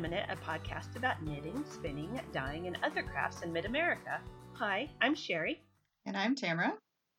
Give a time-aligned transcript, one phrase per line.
[0.00, 4.18] Feminine, a podcast about knitting, spinning, dyeing, and other crafts in mid America.
[4.54, 5.60] Hi, I'm Sherry.
[6.06, 6.72] And I'm Tamara.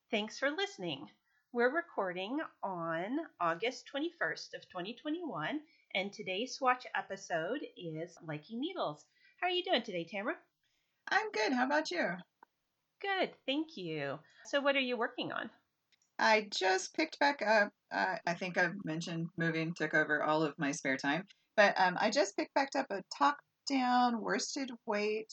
[0.09, 1.05] Thanks for listening.
[1.53, 5.59] We're recording on August 21st of 2021,
[5.93, 9.05] and today's swatch episode is Lykke Needles.
[9.39, 10.37] How are you doing today, Tamara?
[11.07, 11.53] I'm good.
[11.53, 12.15] How about you?
[12.99, 14.17] Good, thank you.
[14.45, 15.51] So, what are you working on?
[16.17, 17.69] I just picked back up.
[17.91, 21.27] Uh, I think I've mentioned moving took over all of my spare time,
[21.61, 23.37] but um, I just picked back up a top
[23.69, 25.31] down worsted weight.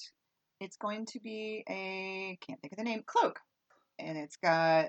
[0.60, 3.38] It's going to be a can't think of the name cloak,
[3.98, 4.86] and it's got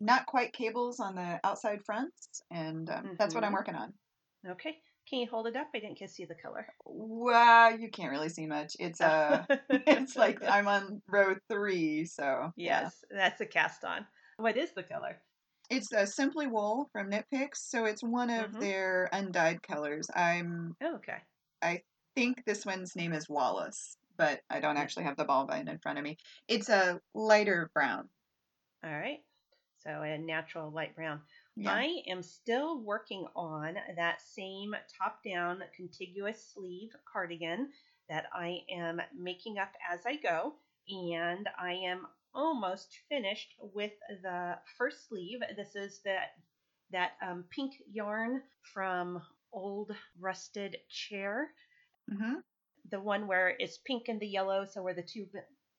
[0.00, 3.12] not quite cables on the outside fronts, and um, mm-hmm.
[3.16, 3.54] that's what I'm mm-hmm.
[3.54, 3.92] working on.
[4.48, 4.76] Okay,
[5.08, 5.68] can you hold it up?
[5.72, 6.66] I didn't get to see the color.
[6.84, 8.74] Well, you can't really see much.
[8.80, 13.18] It's uh it's like I'm on row three, so yes, yeah.
[13.18, 14.04] that's a cast on.
[14.36, 15.20] What is the color?
[15.72, 18.60] It's a Simply Wool from Knit Picks, so it's one of mm-hmm.
[18.60, 20.06] their undyed colors.
[20.14, 21.16] I'm oh, okay.
[21.62, 21.80] I
[22.14, 25.78] think this one's name is Wallace, but I don't actually have the ball button in
[25.78, 26.18] front of me.
[26.46, 28.10] It's a lighter brown.
[28.84, 29.20] All right.
[29.82, 31.22] So a natural light brown.
[31.56, 31.72] Yeah.
[31.72, 37.70] I am still working on that same top down contiguous sleeve cardigan
[38.10, 40.52] that I am making up as I go.
[40.88, 45.40] And I am almost finished with the first sleeve.
[45.56, 46.32] This is that
[46.90, 48.42] that um, pink yarn
[48.74, 49.22] from
[49.52, 51.48] Old Rusted Chair.
[52.10, 52.34] Mm-hmm.
[52.90, 55.26] The one where it's pink and the yellow, so where the two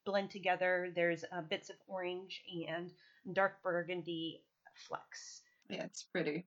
[0.05, 2.91] blend together, there's uh, bits of orange and
[3.33, 4.41] dark burgundy
[4.87, 5.41] flecks.
[5.69, 6.45] Yeah, it's pretty.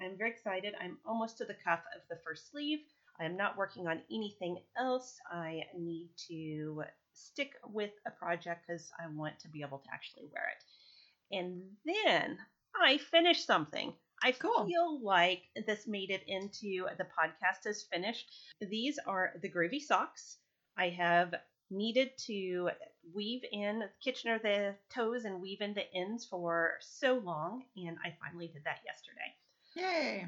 [0.00, 0.74] I'm very excited.
[0.80, 2.80] I'm almost to the cuff of the first sleeve.
[3.20, 5.18] I'm not working on anything else.
[5.30, 10.24] I need to stick with a project because I want to be able to actually
[10.32, 11.36] wear it.
[11.36, 12.38] And then
[12.76, 13.94] I finished something.
[14.22, 14.66] I cool.
[14.66, 18.30] feel like this made it into the podcast as finished.
[18.60, 20.38] These are the Groovy socks.
[20.76, 21.34] I have
[21.70, 22.70] needed to
[23.14, 28.16] weave in Kitchener the toes and weave in the ends for so long, and I
[28.20, 29.34] finally did that yesterday.
[29.74, 30.26] Yay!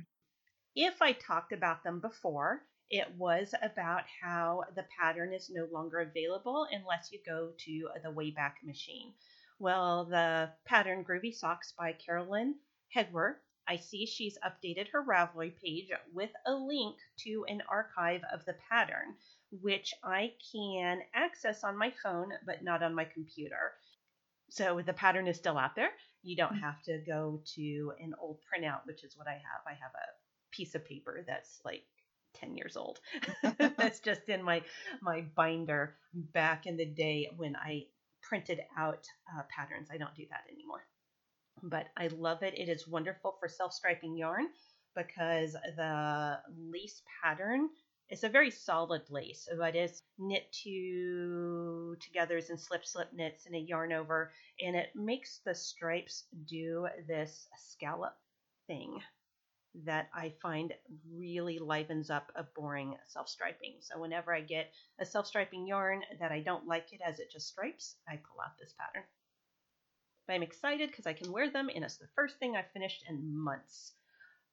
[0.74, 6.00] If I talked about them before, it was about how the pattern is no longer
[6.00, 9.12] available unless you go to the Wayback Machine.
[9.58, 12.56] Well, the pattern Groovy Socks by Carolyn
[12.94, 13.36] Hegwer,
[13.66, 18.56] I see she's updated her Ravelry page with a link to an archive of the
[18.68, 19.16] pattern,
[19.50, 23.74] which I can access on my phone but not on my computer.
[24.48, 25.90] So the pattern is still out there.
[26.22, 26.60] You don't mm.
[26.60, 29.62] have to go to an old printout, which is what I have.
[29.66, 31.84] I have a piece of paper that's like
[32.40, 33.00] 10 years old.
[33.58, 34.62] That's just in my
[35.00, 37.86] my binder back in the day when I
[38.22, 39.88] printed out uh, patterns.
[39.92, 40.84] I don't do that anymore.
[41.62, 42.58] But I love it.
[42.58, 44.48] It is wonderful for self-striping yarn
[44.94, 46.38] because the
[46.70, 47.68] lace pattern
[48.08, 49.48] is a very solid lace.
[49.50, 54.76] So it is knit two togethers and slip slip knits and a yarn over, and
[54.76, 58.16] it makes the stripes do this scallop
[58.66, 59.00] thing
[59.84, 60.72] that I find
[61.12, 63.76] really livens up a boring self striping.
[63.80, 67.30] So whenever I get a self striping yarn that I don't like it as it
[67.30, 69.04] just stripes, I pull out this pattern.
[70.26, 73.04] But I'm excited because I can wear them and it's the first thing I've finished
[73.08, 73.92] in months.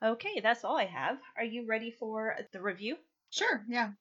[0.04, 1.18] Okay, that's all I have.
[1.38, 2.98] Are you ready for the review?
[3.30, 3.92] Sure, yeah.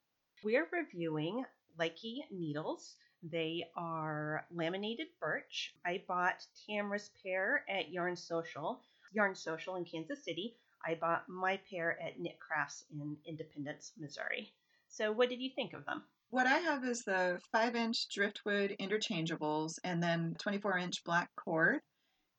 [0.43, 1.45] We're reviewing
[1.79, 2.95] Lykke needles.
[3.23, 5.73] They are laminated birch.
[5.85, 8.81] I bought Tamra's pair at Yarn Social,
[9.13, 10.57] Yarn Social in Kansas City.
[10.85, 14.53] I bought my pair at Knit Crafts in Independence, Missouri.
[14.89, 16.03] So, what did you think of them?
[16.29, 21.79] What I have is the 5 inch driftwood interchangeables and then 24 inch black cord.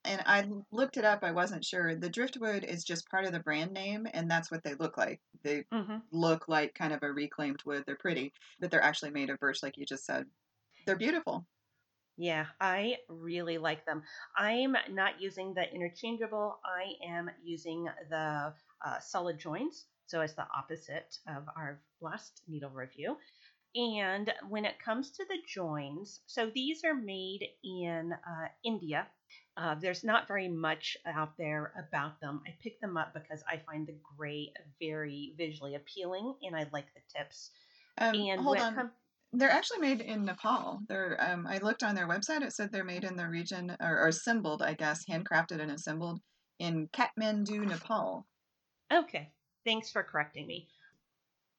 [0.04, 1.94] And I looked it up, I wasn't sure.
[1.94, 5.20] The driftwood is just part of the brand name, and that's what they look like.
[5.42, 5.96] They mm-hmm.
[6.12, 7.84] look like kind of a reclaimed wood.
[7.86, 10.26] They're pretty, but they're actually made of birch, like you just said.
[10.84, 11.46] They're beautiful.
[12.16, 14.02] Yeah, I really like them.
[14.36, 16.58] I'm not using the interchangeable.
[16.64, 18.54] I am using the
[18.84, 19.86] uh, solid joints.
[20.06, 23.16] So it's the opposite of our last needle review.
[23.74, 29.08] And when it comes to the joins, so these are made in uh, India.
[29.56, 32.40] Uh, there's not very much out there about them.
[32.46, 36.86] I picked them up because I find the gray very visually appealing and I like
[36.94, 37.50] the tips.
[37.98, 38.74] Um, and hold on.
[38.74, 38.90] Com-
[39.34, 40.80] they're actually made in Nepal.
[40.88, 42.42] They're um, I looked on their website.
[42.42, 46.20] It said they're made in the region or, or assembled, I guess, handcrafted and assembled
[46.58, 48.26] in Kathmandu, Nepal.
[48.92, 49.30] Okay,
[49.64, 50.68] thanks for correcting me.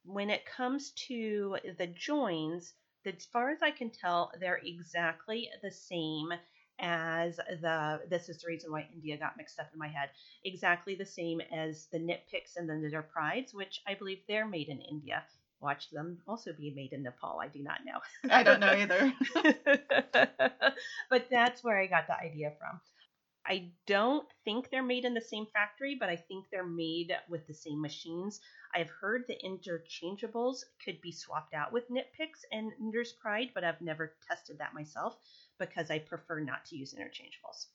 [0.05, 2.73] When it comes to the joins,
[3.05, 6.29] as far as I can tell, they're exactly the same
[6.79, 10.09] as the this is the reason why India got mixed up in my head.
[10.43, 14.47] Exactly the same as the knit picks and the knitter prides, which I believe they're
[14.47, 15.23] made in India
[15.65, 17.39] watch them also be made in Nepal.
[17.41, 17.99] I do not know.
[18.31, 19.13] I don't know either.
[21.09, 22.79] but that's where I got the idea from.
[23.47, 27.45] I don't think they're made in the same factory, but I think they're made with
[27.47, 28.39] the same machines.
[28.73, 33.63] I've heard the interchangeables could be swapped out with Knit Picks and Knitter's Pride, but
[33.63, 35.17] I've never tested that myself
[35.59, 37.67] because I prefer not to use interchangeables.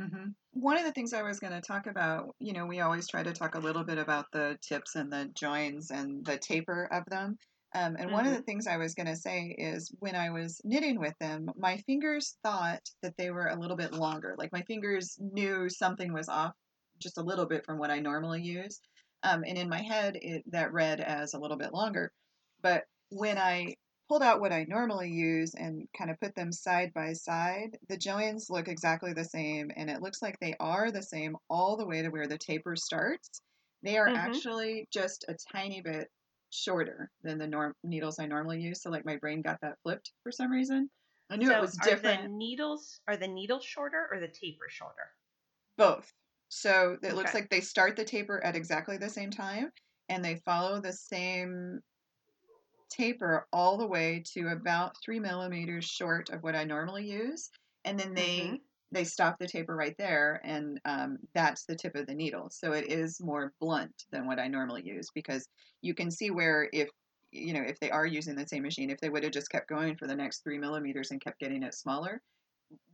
[0.00, 0.30] Mm-hmm.
[0.52, 3.22] One of the things I was going to talk about, you know, we always try
[3.22, 7.04] to talk a little bit about the tips and the joins and the taper of
[7.06, 7.38] them.
[7.74, 8.12] Um, and mm-hmm.
[8.12, 8.44] one of the mm-hmm.
[8.44, 12.36] things I was going to say is when I was knitting with them, my fingers
[12.42, 14.34] thought that they were a little bit longer.
[14.36, 16.52] Like my fingers knew something was off
[16.98, 18.80] just a little bit from what I normally use.
[19.22, 22.12] Um, and in my head, it, that read as a little bit longer.
[22.60, 23.76] But when I
[24.12, 27.96] pulled out what I normally use and kind of put them side by side, the
[27.96, 29.70] joins look exactly the same.
[29.74, 32.76] And it looks like they are the same all the way to where the taper
[32.76, 33.40] starts.
[33.82, 34.16] They are mm-hmm.
[34.16, 36.08] actually just a tiny bit
[36.50, 38.82] shorter than the norm needles I normally use.
[38.82, 40.90] So like my brain got that flipped for some reason.
[41.30, 42.20] I knew so it was different.
[42.20, 45.08] Are the needles are the needles shorter or the taper shorter?
[45.78, 46.12] Both.
[46.50, 47.14] So it okay.
[47.14, 49.70] looks like they start the taper at exactly the same time
[50.10, 51.80] and they follow the same
[52.92, 57.50] taper all the way to about three millimeters short of what I normally use.
[57.84, 58.54] And then they mm-hmm.
[58.92, 62.48] they stop the taper right there and um, that's the tip of the needle.
[62.50, 65.48] So it is more blunt than what I normally use because
[65.80, 66.88] you can see where if
[67.32, 69.68] you know if they are using the same machine, if they would have just kept
[69.68, 72.20] going for the next three millimeters and kept getting it smaller,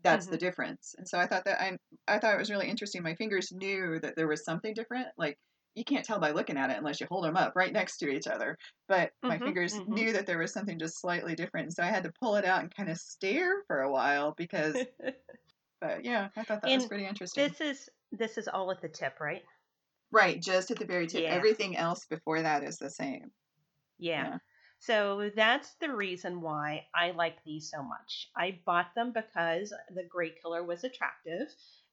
[0.03, 0.33] that's mm-hmm.
[0.33, 0.95] the difference.
[0.97, 3.03] And so I thought that I I thought it was really interesting.
[3.03, 5.09] My fingers knew that there was something different.
[5.17, 5.39] Like
[5.79, 8.09] you can't tell by looking at it unless you hold them up right next to
[8.11, 8.59] each other.
[8.89, 9.95] But mm-hmm, my fingers mm-hmm.
[9.95, 12.45] knew that there was something just slightly different, and so I had to pull it
[12.45, 14.77] out and kind of stare for a while because.
[15.81, 17.49] but yeah, I thought that and was pretty interesting.
[17.49, 19.43] This is this is all at the tip, right?
[20.11, 21.23] Right, just at the very tip.
[21.23, 21.31] Yeah.
[21.31, 23.31] Everything else before that is the same.
[23.99, 24.25] Yeah.
[24.25, 24.39] yeah.
[24.81, 28.31] So that's the reason why I like these so much.
[28.37, 31.49] I bought them because the gray color was attractive.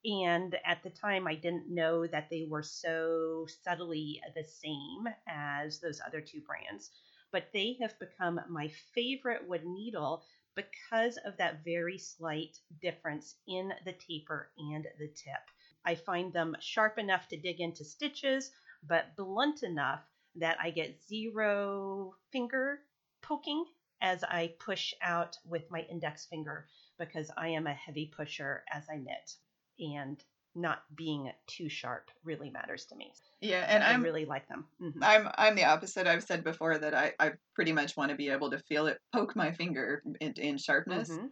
[0.08, 5.80] And at the time, I didn't know that they were so subtly the same as
[5.80, 6.92] those other two brands.
[7.32, 10.24] But they have become my favorite wood needle
[10.56, 15.42] because of that very slight difference in the taper and the tip.
[15.84, 18.52] I find them sharp enough to dig into stitches,
[18.84, 20.04] but blunt enough
[20.36, 22.80] that I get zero finger
[23.24, 23.66] poking
[24.02, 26.68] as I push out with my index finger
[27.00, 29.36] because I am a heavy pusher as I knit
[29.80, 30.24] and
[30.56, 33.12] not being too sharp really matters to me.
[33.42, 34.66] Yeah, and I I'm, really like them.
[34.82, 35.04] Mm-hmm.
[35.04, 36.08] I'm I'm the opposite.
[36.08, 39.00] I've said before that I, I pretty much want to be able to feel it
[39.14, 41.10] poke my finger in, in sharpness.
[41.10, 41.26] Mm-hmm.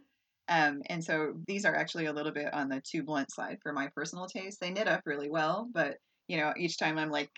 [0.48, 3.72] Um, and so these are actually a little bit on the too blunt side for
[3.72, 4.60] my personal taste.
[4.60, 5.96] They knit up really well, but
[6.28, 7.30] you know, each time I'm like,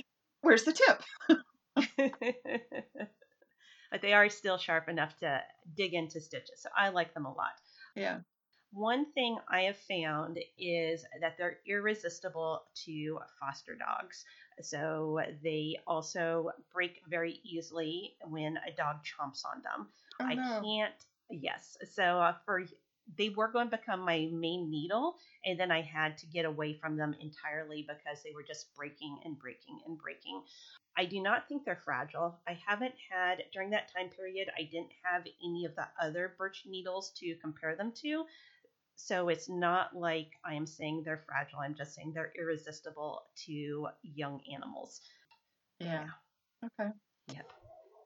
[0.42, 1.02] "Where's the tip?"
[3.92, 5.40] but they are still sharp enough to
[5.76, 6.62] dig into stitches.
[6.62, 7.52] So I like them a lot.
[7.94, 8.18] Yeah.
[8.76, 14.22] One thing I have found is that they're irresistible to foster dogs.
[14.60, 19.88] So they also break very easily when a dog chomps on them.
[20.20, 20.60] Oh, I no.
[20.62, 20.92] can't,
[21.30, 21.78] yes.
[21.94, 22.64] So uh, for
[23.16, 26.74] they were going to become my main needle, and then I had to get away
[26.74, 30.42] from them entirely because they were just breaking and breaking and breaking.
[30.98, 32.40] I do not think they're fragile.
[32.46, 36.64] I haven't had, during that time period, I didn't have any of the other birch
[36.66, 38.24] needles to compare them to.
[38.96, 41.60] So it's not like I am saying they're fragile.
[41.60, 45.00] I'm just saying they're irresistible to young animals.
[45.78, 46.06] Yeah.
[46.62, 46.68] yeah.
[46.80, 46.90] Okay.
[47.34, 47.52] Yep.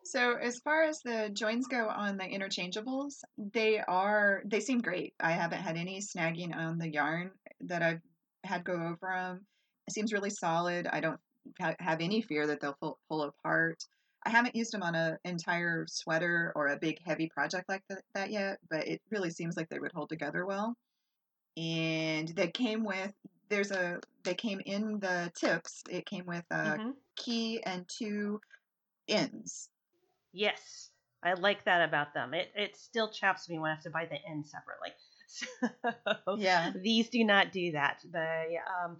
[0.05, 5.15] So as far as the joins go on the interchangeables, they are they seem great.
[5.21, 7.31] I haven't had any snagging on the yarn
[7.61, 8.01] that I've
[8.43, 9.47] had go over them.
[9.87, 10.87] It seems really solid.
[10.87, 11.21] I don't
[11.59, 13.83] have any fear that they'll pull, pull apart.
[14.25, 18.03] I haven't used them on an entire sweater or a big heavy project like that,
[18.15, 20.77] that yet, but it really seems like they would hold together well.
[21.57, 23.13] And they came with
[23.49, 25.83] there's a they came in the tips.
[25.91, 26.91] It came with a mm-hmm.
[27.17, 28.41] key and two
[29.09, 29.69] ends.
[30.33, 30.91] Yes,
[31.23, 32.33] I like that about them.
[32.33, 34.91] It it still chaps me when I have to buy the ends separately.
[36.25, 38.03] So yeah, these do not do that.
[38.13, 38.97] They um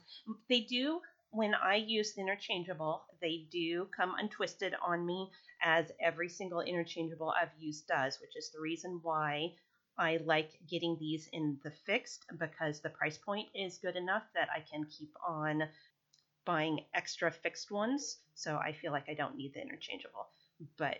[0.49, 1.01] they do
[1.31, 5.31] when I use the interchangeable, they do come untwisted on me
[5.63, 9.55] as every single interchangeable I've used does, which is the reason why
[9.99, 14.49] I like getting these in the fixed because the price point is good enough that
[14.55, 15.69] I can keep on
[16.45, 18.19] buying extra fixed ones.
[18.35, 20.29] So I feel like I don't need the interchangeable.
[20.79, 20.99] But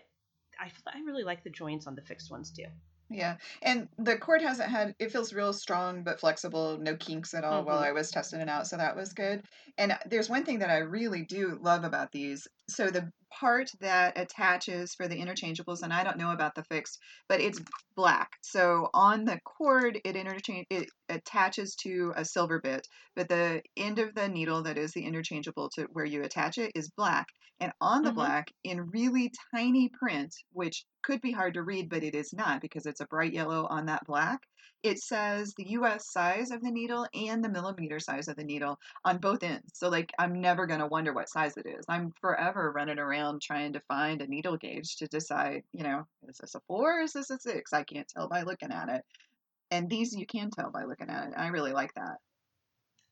[0.59, 2.67] I, I really like the joints on the fixed ones too.
[3.13, 7.43] Yeah, and the cord hasn't had it feels real strong but flexible, no kinks at
[7.43, 7.67] all mm-hmm.
[7.67, 9.43] while I was testing it out, so that was good.
[9.77, 12.47] And there's one thing that I really do love about these.
[12.69, 16.99] so the part that attaches for the interchangeables, and I don't know about the fixed,
[17.27, 17.59] but it's
[17.95, 18.29] black.
[18.41, 23.99] So on the cord, it interchange it attaches to a silver bit, but the end
[23.99, 27.27] of the needle that is the interchangeable to where you attach it is black.
[27.61, 28.11] And on the Mhm.
[28.11, 32.59] black, in really tiny print, which could be hard to read, but it is not
[32.59, 34.41] because it's a bright yellow on that black.
[34.83, 38.77] It says the US size of the needle and the millimeter size of the needle
[39.05, 39.77] on both ends.
[39.77, 41.85] So like I'm never going to wonder what size it is.
[41.87, 46.37] I'm forever running around trying to find a needle gauge to decide, you know, is
[46.39, 47.71] this a 4 or is this a 6?
[47.73, 49.05] I can't tell by looking at it.
[49.71, 51.35] And these you can tell by looking at it.
[51.37, 52.17] I really like that.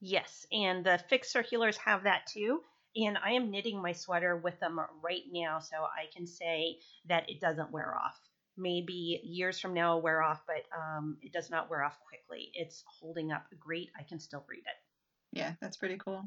[0.01, 2.65] Yes, and the fixed circulars have that too.
[2.96, 7.29] And I am knitting my sweater with them right now, so I can say that
[7.29, 8.19] it doesn't wear off.
[8.58, 12.51] Maybe years from now it'll wear off, but um, it does not wear off quickly.
[12.53, 13.89] It's holding up great.
[13.98, 15.38] I can still read it.
[15.38, 16.24] Yeah, that's pretty cool.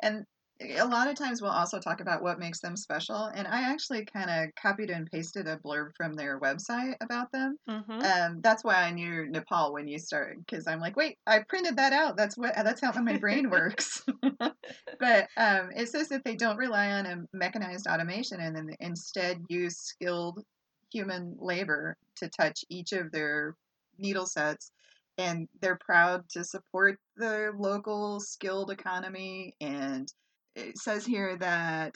[0.00, 0.26] And
[0.60, 3.26] a lot of times we'll also talk about what makes them special.
[3.34, 7.58] And I actually kind of copied and pasted a blurb from their website about them.
[7.68, 8.00] Mm-hmm.
[8.00, 11.76] Um, that's why I knew Nepal when you started, because I'm like, wait, I printed
[11.76, 12.16] that out.
[12.16, 14.04] That's what that's how my brain works.
[14.38, 19.42] but um, it says that they don't rely on a mechanized automation, and then instead
[19.48, 20.40] use skilled
[20.92, 23.56] human labor to touch each of their
[23.98, 24.70] needle sets.
[25.16, 29.54] And they're proud to support the local skilled economy.
[29.60, 30.08] And
[30.54, 31.94] it says here that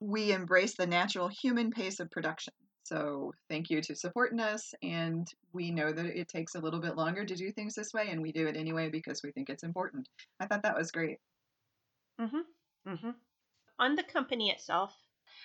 [0.00, 2.52] we embrace the natural human pace of production.
[2.84, 4.74] So thank you to supporting us.
[4.82, 8.08] And we know that it takes a little bit longer to do things this way,
[8.10, 10.08] and we do it anyway because we think it's important.
[10.40, 11.18] I thought that was great.
[12.20, 12.90] Mm-hmm.
[12.90, 13.10] Mm-hmm.
[13.78, 14.94] On the company itself,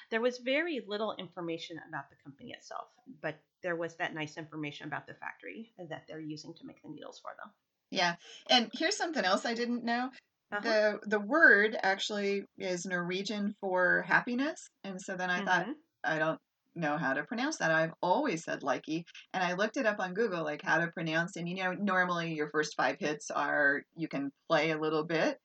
[0.10, 2.88] there was very little information about the company itself,
[3.22, 6.90] but there was that nice information about the factory that they're using to make the
[6.90, 7.52] needles for them.
[7.92, 8.16] Yeah.
[8.50, 10.10] And here's something else I didn't know.
[10.52, 10.62] Uh-huh.
[10.64, 14.70] The the word actually is Norwegian for happiness.
[14.84, 15.74] And so then I thought, Mhm.
[16.04, 16.40] I don't
[16.76, 17.72] know how to pronounce that.
[17.72, 19.06] I've always said likey.
[19.34, 21.36] And I looked it up on Google, like how to pronounce.
[21.36, 25.40] And you know, normally your first five hits are you can play a little bit.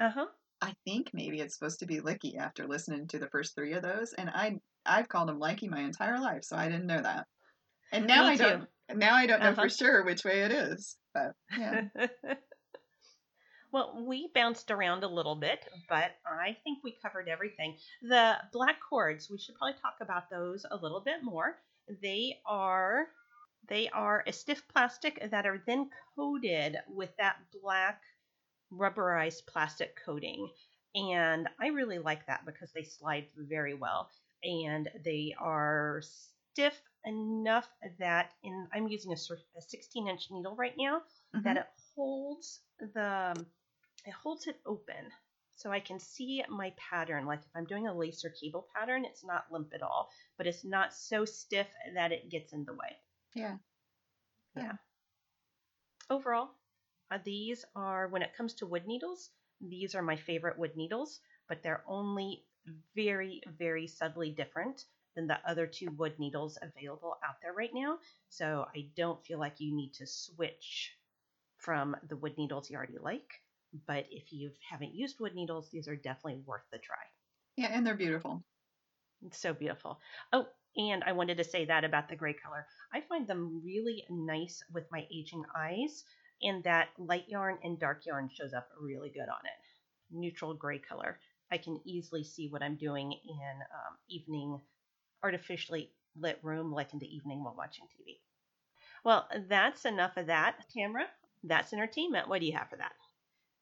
[0.00, 0.26] uh-huh.
[0.62, 3.82] I think maybe it's supposed to be licky after listening to the first three of
[3.82, 4.12] those.
[4.14, 7.26] And I I've called them likey my entire life, so I didn't know that.
[7.92, 9.62] And now Me I don't now I don't know Uh-huh.
[9.62, 10.96] for sure which way it is.
[11.14, 11.76] But yeah.
[13.72, 17.76] well, we bounced around a little bit, but I think we covered everything.
[18.02, 21.58] The black cords, we should probably talk about those a little bit more.
[22.02, 23.08] They are
[23.68, 28.02] they are a stiff plastic that are then coated with that black
[28.72, 30.48] rubberized plastic coating.
[30.94, 34.10] And I really like that because they slide very well
[34.42, 39.16] and they are stiff enough that in I'm using a,
[39.58, 41.60] a 16 inch needle right now that Mhm.
[41.60, 43.34] it holds the
[44.04, 45.12] it holds it open
[45.56, 47.26] so I can see my pattern.
[47.26, 50.64] Like if I'm doing a lacer cable pattern, it's not limp at all, but it's
[50.64, 52.98] not so stiff that it gets in the way.
[53.34, 53.58] Yeah.
[54.54, 54.72] Yeah.
[56.10, 56.50] Overall,
[57.10, 59.30] uh, these are when it comes to wood needles,
[59.60, 62.44] these are my favorite wood needles, but they're only
[62.94, 67.98] very very subtly different than the other two wood needles available out there right now.
[68.28, 70.96] So I don't feel like you need to switch
[71.56, 73.42] from the wood needles you already like.
[73.86, 76.96] But if you haven't used wood needles, these are definitely worth the try.
[77.56, 78.44] Yeah, and they're beautiful.
[79.22, 80.00] It's so beautiful.
[80.32, 80.46] Oh,
[80.76, 82.66] and I wanted to say that about the gray color.
[82.92, 86.04] I find them really nice with my aging eyes,
[86.42, 90.16] and that light yarn and dark yarn shows up really good on it.
[90.16, 91.18] Neutral gray color.
[91.50, 94.60] I can easily see what I'm doing in um, evening,
[95.22, 98.20] artificially lit room, like in the evening while watching TV.
[99.04, 100.68] Well, that's enough of that.
[100.70, 101.06] Tamara,
[101.42, 102.28] that's entertainment.
[102.28, 102.92] What do you have for that?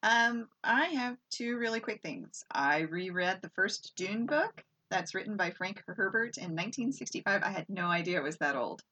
[0.02, 2.44] Um, I have two really quick things.
[2.50, 7.42] I reread the first Dune book that's written by Frank Herbert in 1965.
[7.42, 8.82] I had no idea it was that old.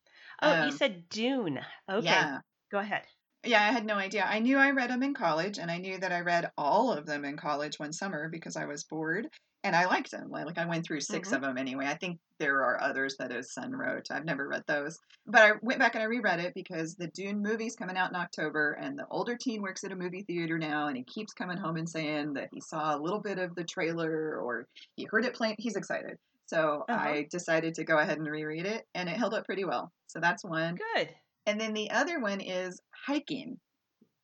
[0.42, 1.60] Oh, Um, you said Dune.
[1.88, 2.40] Okay, Yeah.
[2.70, 3.06] go ahead.
[3.44, 4.24] Yeah, I had no idea.
[4.24, 7.06] I knew I read them in college, and I knew that I read all of
[7.06, 9.28] them in college one summer because I was bored,
[9.62, 10.30] and I liked them.
[10.30, 11.32] Like, I went through 6 Mhm.
[11.32, 11.86] of them anyway.
[11.86, 14.10] I think there are others that his son wrote.
[14.10, 17.40] I've never read those, but I went back and I reread it because the Dune
[17.40, 20.88] movie's coming out in October, and the older teen works at a movie theater now,
[20.88, 23.64] and he keeps coming home and saying that he saw a little bit of the
[23.64, 24.66] trailer or
[24.96, 25.54] he heard it playing.
[25.58, 26.18] He's excited.
[26.46, 27.16] So Uh-huh.
[27.16, 29.92] I decided to go ahead and reread it, and it held up pretty well.
[30.08, 30.82] So that's one.
[30.94, 31.14] Good.
[31.46, 33.58] And then the other one is hiking.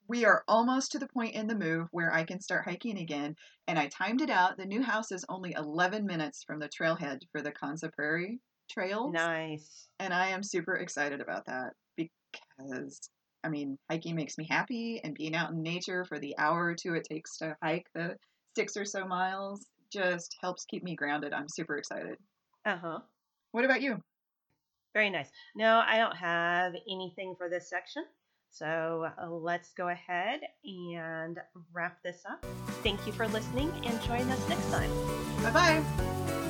[0.08, 3.36] We are almost to the point in the move where I can start hiking again.
[3.68, 4.56] And I timed it out.
[4.56, 9.12] The new house is only 11 minutes from the trailhead for the Konza Prairie trails.
[9.12, 9.88] Nice.
[10.00, 13.00] And I am super excited about that because,
[13.44, 15.00] I mean, hiking makes me happy.
[15.02, 18.16] And being out in nature for the hour or two it takes to hike the
[18.56, 21.32] six or so miles just helps keep me grounded.
[21.32, 22.16] I'm super excited.
[22.64, 22.98] Uh huh.
[23.52, 24.00] What about you?
[24.94, 25.28] Very nice.
[25.54, 28.04] No, I don't have anything for this section.
[28.50, 31.40] So uh, let's go ahead and
[31.72, 32.44] wrap this up.
[32.82, 34.90] Thank you for listening and join us next time.
[35.42, 36.48] Bye bye.